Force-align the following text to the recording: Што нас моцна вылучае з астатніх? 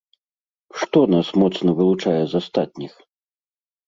Што 0.83 0.99
нас 1.15 1.27
моцна 1.41 1.69
вылучае 1.79 2.13
з 2.31 2.41
астатніх? 2.45 2.93